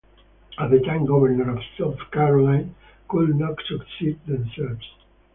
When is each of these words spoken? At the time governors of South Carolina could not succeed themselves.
At 0.57 0.71
the 0.71 0.79
time 0.79 1.05
governors 1.05 1.59
of 1.59 1.63
South 1.99 2.09
Carolina 2.09 2.67
could 3.07 3.35
not 3.35 3.55
succeed 3.69 4.19
themselves. 4.25 4.83